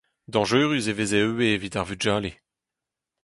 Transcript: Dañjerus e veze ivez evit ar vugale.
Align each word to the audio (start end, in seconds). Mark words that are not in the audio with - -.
Dañjerus 0.33 0.85
e 0.91 0.93
veze 0.97 1.19
ivez 1.23 1.51
evit 1.55 1.75
ar 1.79 1.85
vugale. 1.87 2.31